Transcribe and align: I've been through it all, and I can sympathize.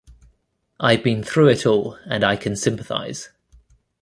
I've 0.79 1.03
been 1.03 1.21
through 1.23 1.49
it 1.49 1.67
all, 1.67 1.99
and 2.07 2.23
I 2.23 2.35
can 2.35 2.55
sympathize. 2.55 3.29